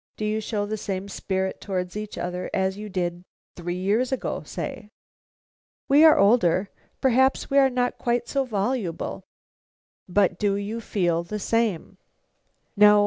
Do 0.17 0.25
you 0.25 0.41
show 0.41 0.65
the 0.65 0.77
same 0.77 1.07
spirit 1.09 1.61
towards 1.61 1.95
each 1.95 2.17
other 2.17 2.49
as 2.55 2.75
you 2.75 2.89
did 2.89 3.23
three 3.55 3.75
years 3.75 4.11
ago, 4.11 4.41
say?" 4.41 4.89
"We 5.87 6.03
are 6.03 6.17
older; 6.17 6.71
perhaps 7.01 7.51
we 7.51 7.59
are 7.59 7.69
not 7.69 7.99
quite 7.99 8.27
so 8.27 8.43
voluble." 8.43 9.23
"But 10.09 10.39
do 10.39 10.55
you 10.55 10.81
feel 10.81 11.21
the 11.21 11.37
same?" 11.37 11.99
"No. 12.75 12.99